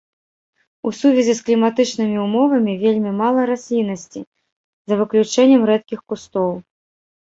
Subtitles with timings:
[0.87, 4.19] У сувязі з кліматычнымі ўмовамі вельмі мала расліннасці,
[4.91, 6.51] за выключэннем рэдкіх кустоў.